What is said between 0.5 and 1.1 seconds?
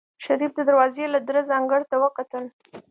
د دروازې